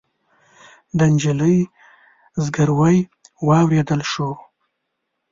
[0.97, 1.57] د نجلۍ
[2.43, 2.97] زګيروی
[3.47, 4.29] واورېدل شو.